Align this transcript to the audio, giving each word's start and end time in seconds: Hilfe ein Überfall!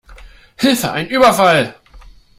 Hilfe 0.57 0.91
ein 0.93 1.09
Überfall! 1.11 1.75